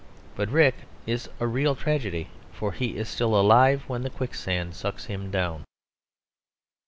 But 0.35 0.49
Rick 0.49 0.73
is 1.05 1.29
a 1.39 1.45
real 1.45 1.75
tragedy, 1.75 2.29
for 2.51 2.71
he 2.71 2.97
is 2.97 3.07
still 3.07 3.39
alive 3.39 3.83
when 3.85 4.01
the 4.01 4.09
quicksand 4.09 4.73
sucks 4.73 5.05
him 5.05 5.29
down. 5.29 5.63